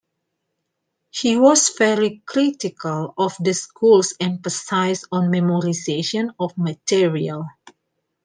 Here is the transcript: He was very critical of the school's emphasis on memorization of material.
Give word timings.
He 1.11 1.37
was 1.37 1.75
very 1.77 2.23
critical 2.25 3.13
of 3.19 3.35
the 3.39 3.53
school's 3.53 4.15
emphasis 4.19 5.05
on 5.11 5.27
memorization 5.31 6.33
of 6.39 6.57
material. 6.57 7.45